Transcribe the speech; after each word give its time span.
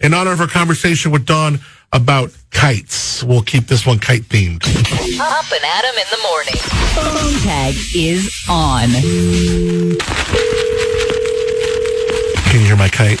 in 0.00 0.14
honor 0.14 0.32
of 0.32 0.40
our 0.40 0.46
conversation 0.46 1.10
with 1.10 1.26
Dawn 1.26 1.60
about 1.92 2.32
kites. 2.50 3.22
We'll 3.22 3.42
keep 3.42 3.66
this 3.66 3.86
one 3.86 3.98
kite 3.98 4.22
themed. 4.22 4.62
Up 5.20 5.52
and 5.52 5.64
Adam 5.64 5.96
in 5.96 6.06
the 6.10 6.18
morning. 6.22 6.56
Phone 6.94 7.40
tag 7.42 7.74
is 7.94 8.34
on. 8.48 8.88
Can 12.50 12.60
you 12.60 12.66
hear 12.66 12.76
my 12.76 12.88
kite? 12.88 13.20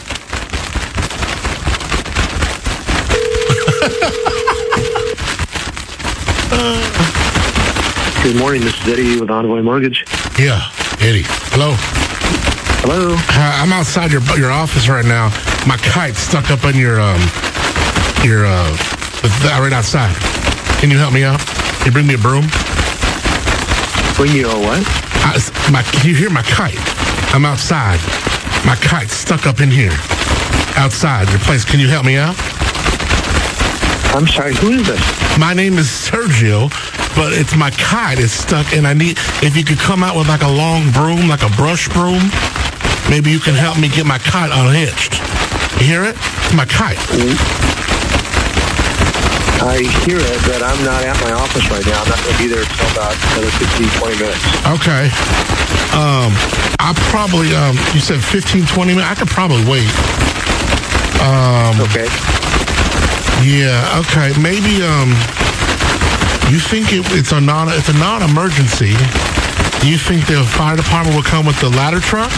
Good 8.22 8.36
morning, 8.36 8.60
this 8.60 8.74
is 8.82 8.88
Eddie 8.92 9.18
with 9.18 9.30
Envoy 9.30 9.62
Mortgage. 9.62 10.04
Yeah, 10.38 10.70
Eddie. 11.00 11.24
Hello. 11.50 11.74
Hello. 12.82 13.12
Uh, 13.12 13.60
I'm 13.60 13.72
outside 13.72 14.10
your 14.10 14.22
your 14.38 14.50
office 14.50 14.88
right 14.88 15.04
now. 15.04 15.28
My 15.66 15.76
kite's 15.76 16.18
stuck 16.18 16.50
up 16.50 16.64
in 16.64 16.76
your 16.76 16.98
um 16.98 17.20
your 18.24 18.46
uh 18.46 18.76
right 19.60 19.72
outside. 19.72 20.16
Can 20.80 20.90
you 20.90 20.96
help 20.96 21.12
me 21.12 21.22
out? 21.22 21.40
Can 21.40 21.86
you 21.86 21.92
bring 21.92 22.06
me 22.06 22.14
a 22.14 22.18
broom? 22.18 22.48
Bring 24.16 24.32
you 24.32 24.48
a 24.48 24.56
what? 24.56 24.80
I, 25.20 25.36
my, 25.70 25.82
can 25.82 26.08
you 26.08 26.16
hear 26.16 26.30
my 26.30 26.42
kite? 26.42 26.80
I'm 27.34 27.44
outside. 27.44 28.00
My 28.64 28.76
kite's 28.76 29.12
stuck 29.12 29.46
up 29.46 29.60
in 29.60 29.70
here. 29.70 29.92
Outside 30.76 31.28
your 31.28 31.38
place. 31.40 31.64
Can 31.66 31.80
you 31.80 31.88
help 31.88 32.06
me 32.06 32.16
out? 32.16 32.34
I'm 34.16 34.26
sorry, 34.26 34.54
who 34.56 34.70
is 34.72 34.86
this? 34.86 35.38
My 35.38 35.54
name 35.54 35.78
is 35.78 35.86
Sergio, 35.86 36.68
but 37.14 37.32
it's 37.32 37.54
my 37.54 37.70
kite 37.70 38.18
is 38.18 38.32
stuck 38.32 38.72
and 38.72 38.86
I 38.86 38.94
need 38.94 39.18
if 39.42 39.56
you 39.56 39.64
could 39.64 39.78
come 39.78 40.02
out 40.02 40.16
with 40.16 40.28
like 40.28 40.42
a 40.42 40.48
long 40.48 40.90
broom, 40.90 41.28
like 41.28 41.42
a 41.42 41.50
brush 41.56 41.88
broom, 41.90 42.20
maybe 43.10 43.30
you 43.30 43.40
can 43.40 43.54
help 43.54 43.78
me 43.78 43.88
get 43.88 44.06
my 44.06 44.18
kite 44.18 44.50
unhitched. 44.54 45.18
You 45.82 45.86
hear 45.86 46.04
it? 46.04 46.16
It's 46.46 46.54
my 46.54 46.64
kite. 46.64 46.98
I 49.60 49.84
hear 50.08 50.16
it, 50.16 50.38
but 50.48 50.62
I'm 50.62 50.80
not 50.88 51.04
at 51.04 51.18
my 51.20 51.32
office 51.36 51.68
right 51.68 51.84
now. 51.84 52.00
I'm 52.00 52.08
not 52.08 52.16
going 52.24 52.32
to 52.32 52.40
be 52.40 52.48
there 52.48 52.62
until 52.64 52.88
about 52.96 53.12
another 53.36 53.52
15, 53.60 53.90
20 54.00 54.16
minutes. 54.16 54.44
Okay. 54.80 55.10
Um 55.90 56.30
I 56.78 56.94
probably 57.10 57.50
um 57.54 57.74
you 57.92 58.00
said 58.00 58.22
15 58.22 58.64
20 58.66 58.94
minutes. 58.94 59.10
I 59.10 59.14
could 59.18 59.28
probably 59.28 59.60
wait. 59.66 59.90
Um 61.18 61.74
Okay. 61.82 62.06
Yeah, 63.42 64.00
okay. 64.06 64.30
Maybe 64.38 64.80
um 64.86 65.10
you 66.46 66.58
think 66.62 66.92
it, 66.94 67.04
it's 67.12 67.32
a 67.32 67.40
non 67.40 67.68
it's 67.68 67.88
a 67.88 67.98
non-emergency. 67.98 68.94
Do 69.80 69.90
you 69.90 69.98
think 69.98 70.26
the 70.26 70.44
fire 70.44 70.76
department 70.76 71.16
will 71.16 71.24
come 71.26 71.44
with 71.44 71.58
the 71.60 71.70
ladder 71.70 72.00
truck? 72.00 72.30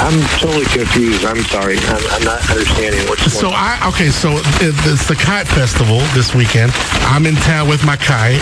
I'm 0.00 0.20
totally 0.40 0.64
confused. 0.66 1.24
I'm 1.24 1.42
sorry. 1.44 1.76
I'm, 1.76 2.02
I'm 2.10 2.24
not 2.24 2.40
understanding 2.50 3.04
what's 3.08 3.24
So 3.32 3.50
going 3.50 3.54
on. 3.54 3.78
So 3.78 3.84
I 3.84 3.88
okay, 3.92 4.10
so 4.10 4.40
it's 4.64 5.06
the 5.08 5.14
kite 5.14 5.46
festival 5.48 5.98
this 6.14 6.34
weekend. 6.34 6.72
I'm 7.12 7.26
in 7.26 7.36
town 7.36 7.68
with 7.68 7.84
my 7.84 7.96
kite. 7.96 8.40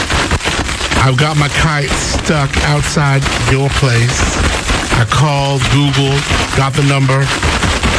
I've 1.02 1.16
got 1.16 1.36
my 1.36 1.48
kite 1.48 1.90
stuck 1.90 2.50
outside 2.62 3.22
your 3.50 3.68
place. 3.82 4.22
I 4.94 5.04
called 5.10 5.62
Google, 5.74 6.14
got 6.54 6.74
the 6.78 6.86
number, 6.86 7.26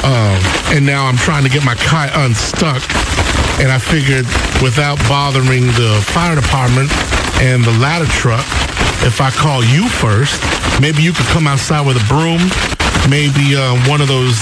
um, 0.08 0.39
and 0.71 0.86
now 0.86 1.05
I'm 1.05 1.17
trying 1.17 1.44
to 1.44 1.49
get 1.49 1.66
my 1.66 1.75
kite 1.75 2.11
unstuck. 2.16 2.80
And 3.59 3.69
I 3.71 3.77
figured, 3.77 4.25
without 4.64 4.97
bothering 5.09 5.67
the 5.75 5.99
fire 6.16 6.36
department 6.36 6.89
and 7.44 7.64
the 7.64 7.75
ladder 7.77 8.08
truck, 8.08 8.45
if 9.03 9.19
I 9.19 9.31
call 9.31 9.64
you 9.64 9.89
first, 9.89 10.39
maybe 10.80 11.03
you 11.03 11.11
could 11.11 11.27
come 11.27 11.45
outside 11.45 11.86
with 11.86 11.97
a 11.97 12.05
broom, 12.08 12.39
maybe 13.09 13.55
uh, 13.55 13.75
one 13.89 14.01
of 14.01 14.07
those 14.07 14.39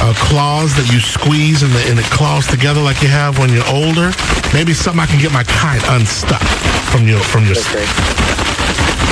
uh, 0.00 0.14
claws 0.16 0.74
that 0.76 0.88
you 0.92 1.00
squeeze 1.00 1.62
and, 1.62 1.72
the, 1.72 1.82
and 1.90 1.98
it 1.98 2.06
claws 2.08 2.46
together 2.46 2.80
like 2.80 3.02
you 3.02 3.08
have 3.08 3.38
when 3.38 3.50
you're 3.52 3.66
older. 3.68 4.12
Maybe 4.54 4.72
something 4.72 5.00
I 5.00 5.06
can 5.06 5.20
get 5.20 5.32
my 5.32 5.44
kite 5.44 5.82
unstuck 5.90 6.42
from 6.88 7.06
your 7.06 7.20
from 7.20 7.44
your. 7.44 7.58
Okay. 7.58 7.84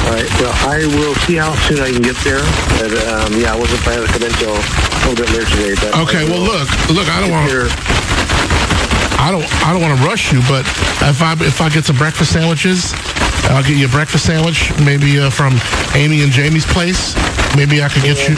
All 0.06 0.14
right. 0.14 0.30
Well, 0.38 0.54
I 0.70 0.86
will 0.86 1.14
see 1.26 1.34
how 1.34 1.52
soon 1.66 1.80
I 1.82 1.90
can 1.90 2.02
get 2.02 2.16
there. 2.22 2.44
But 2.78 2.94
um, 3.10 3.34
yeah, 3.40 3.52
I 3.52 3.56
wasn't 3.58 3.82
planning 3.82 4.06
to 4.06 4.12
come 4.12 4.22
in 4.22 4.30
until 4.30 4.54
a 4.54 4.98
little 5.10 5.18
bit 5.18 5.28
later 5.34 5.48
today. 5.50 5.74
But 5.74 5.90
Okay, 6.06 6.22
well 6.30 6.42
look, 6.42 6.68
look, 6.94 7.08
I 7.10 7.20
don't 7.20 7.34
want. 7.34 7.50
I 9.18 9.30
don't 9.32 9.44
I 9.64 9.72
don't 9.72 9.82
want 9.82 9.98
to 9.98 10.06
rush 10.06 10.32
you, 10.32 10.40
but 10.48 10.66
if 11.08 11.22
I 11.22 11.32
if 11.40 11.60
I 11.60 11.68
get 11.68 11.84
some 11.84 11.96
breakfast 11.96 12.32
sandwiches, 12.32 12.92
I'll 13.50 13.62
get 13.62 13.76
you 13.76 13.86
a 13.86 13.88
breakfast 13.88 14.26
sandwich, 14.26 14.72
maybe 14.84 15.18
uh, 15.18 15.30
from 15.30 15.58
Amy 15.94 16.22
and 16.22 16.32
Jamie's 16.32 16.66
place. 16.66 17.14
Maybe 17.56 17.82
I 17.82 17.88
could 17.88 18.02
get 18.02 18.28
you. 18.28 18.36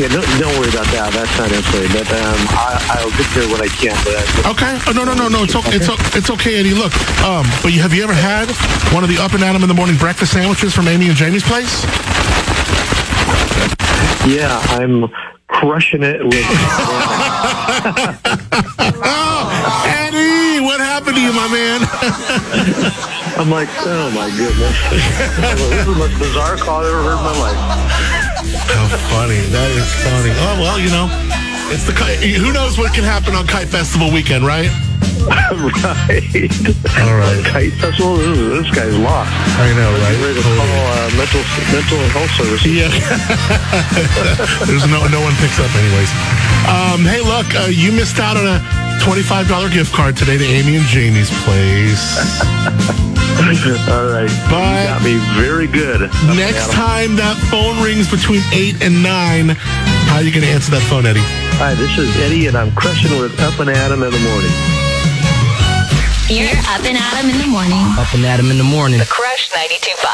Yeah, 0.00 0.08
don't, 0.08 0.24
don't 0.40 0.56
worry 0.56 0.72
about 0.72 0.88
that. 0.96 1.12
That's 1.12 1.36
not 1.36 1.50
necessary. 1.52 1.84
But 1.92 2.08
um, 2.16 2.40
I, 2.56 2.80
I'll 2.96 3.12
get 3.12 3.28
there 3.36 3.44
when 3.52 3.60
I 3.60 3.68
can. 3.68 3.92
But 4.08 4.24
Okay. 4.56 4.72
Oh, 4.88 4.92
no, 4.96 5.04
no, 5.04 5.12
no, 5.12 5.28
no. 5.28 5.44
It's 5.44 5.54
okay. 5.54 5.76
It's, 5.76 5.88
it's 6.16 6.30
okay, 6.30 6.58
Eddie. 6.60 6.72
Look, 6.72 6.94
um, 7.20 7.44
but 7.62 7.74
you, 7.74 7.82
have 7.82 7.92
you 7.92 8.02
ever 8.02 8.14
had 8.14 8.48
one 8.94 9.04
of 9.04 9.10
the 9.10 9.18
Up 9.18 9.34
and 9.34 9.44
Adam 9.44 9.62
in 9.62 9.68
the 9.68 9.74
morning 9.74 9.98
breakfast 9.98 10.32
sandwiches 10.32 10.72
from 10.72 10.88
Amy 10.88 11.08
and 11.08 11.16
Jamie's 11.16 11.42
place? 11.44 11.84
yeah, 14.24 14.58
I'm 14.70 15.10
crushing 15.48 16.02
it 16.02 16.24
with. 16.24 16.32
I'm 23.38 23.50
like, 23.50 23.68
oh 23.86 24.10
my 24.10 24.28
goodness. 24.34 24.74
this 24.90 25.78
is 25.78 25.86
the 25.86 25.94
most 25.94 26.18
bizarre 26.18 26.56
call 26.56 26.80
I've 26.80 26.90
ever 26.90 27.02
heard 27.02 27.18
in 27.18 27.24
my 27.24 27.36
life. 27.38 27.60
How 28.66 28.86
funny. 29.14 29.38
That 29.54 29.70
is 29.70 29.86
funny. 30.02 30.34
Oh, 30.34 30.58
well, 30.58 30.78
you 30.82 30.90
know, 30.90 31.06
it's 31.70 31.86
the 31.86 31.92
kite. 31.92 32.18
Who 32.18 32.52
knows 32.52 32.76
what 32.76 32.92
can 32.92 33.04
happen 33.04 33.34
on 33.34 33.46
Kite 33.46 33.68
Festival 33.68 34.10
weekend, 34.10 34.44
right? 34.44 34.70
right. 35.22 36.26
All 36.98 37.14
right. 37.14 37.42
Kite 37.46 37.72
festival. 37.78 38.16
This, 38.18 38.66
this 38.66 38.70
guy's 38.74 38.96
lost. 38.98 39.30
I 39.62 39.70
know, 39.78 39.94
right? 40.02 40.18
Ready 40.18 40.42
to 40.42 40.42
call 40.42 40.66
uh, 40.66 41.06
mental 41.14 41.42
mental 41.70 42.02
health 42.10 42.32
services. 42.34 42.66
Yeah. 42.66 42.90
There's 44.66 44.86
no 44.90 45.06
no 45.06 45.22
one 45.22 45.34
picks 45.38 45.62
up 45.62 45.70
anyways. 45.78 46.10
Um, 46.66 47.06
hey, 47.06 47.22
look, 47.22 47.46
uh, 47.54 47.70
you 47.70 47.92
missed 47.92 48.18
out 48.18 48.36
on 48.36 48.46
a 48.46 48.58
twenty-five 49.02 49.48
dollar 49.48 49.68
gift 49.68 49.92
card 49.92 50.16
today 50.16 50.38
to 50.38 50.44
Amy 50.44 50.76
and 50.76 50.86
Jamie's 50.86 51.30
place. 51.42 52.02
All 53.90 54.06
right. 54.06 54.30
But- 54.48 54.78
you 54.78 54.88
got 54.88 55.02
me 55.02 55.18
very 55.34 55.66
good. 55.66 56.00
Next 56.38 56.70
Adam. 56.70 56.74
time 56.74 57.10
that 57.16 57.34
phone 57.50 57.82
rings 57.82 58.08
between 58.10 58.40
eight 58.54 58.80
and 58.82 59.02
nine, 59.02 59.50
how 60.06 60.16
are 60.16 60.22
you 60.22 60.30
going 60.30 60.46
to 60.46 60.50
answer 60.52 60.70
that 60.72 60.82
phone, 60.86 61.06
Eddie? 61.06 61.24
Hi, 61.58 61.74
this 61.74 61.98
is 61.98 62.08
Eddie, 62.22 62.46
and 62.46 62.56
I'm 62.56 62.70
crushing 62.78 63.10
with 63.18 63.34
Up 63.40 63.58
and 63.60 63.68
Adam 63.70 64.02
in 64.02 64.10
the 64.14 64.22
morning. 64.22 64.52
You're 66.30 66.54
up 66.70 66.80
and 66.86 66.96
Adam 66.96 67.28
in 67.28 67.38
the 67.42 67.50
morning. 67.50 67.82
Up 67.98 68.08
and 68.14 68.24
Adam 68.24 68.50
in 68.50 68.56
the 68.56 68.64
morning. 68.64 68.98
The 69.02 69.10
Crush 69.10 69.50
92.5. 69.50 70.06